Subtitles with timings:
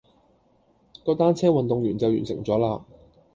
[1.05, 2.83] 個單車運動員就完成咗啦